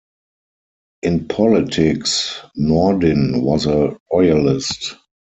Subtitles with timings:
[1.03, 4.97] In politics Nordin was a royalist.